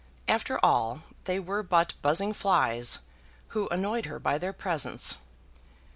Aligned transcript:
After 0.27 0.57
all, 0.65 1.03
they 1.25 1.39
were 1.39 1.61
but 1.61 1.93
buzzing 2.01 2.33
flies, 2.33 3.01
who 3.49 3.67
annoyed 3.69 4.05
her 4.07 4.17
by 4.17 4.39
their 4.39 4.51
presence. 4.51 5.17